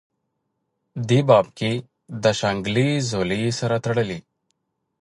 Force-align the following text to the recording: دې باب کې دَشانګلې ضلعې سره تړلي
دې 1.09 1.19
باب 1.29 1.45
کې 1.57 1.71
دَشانګلې 2.23 2.89
ضلعې 3.11 3.49
سره 3.59 3.75
تړلي 3.85 4.19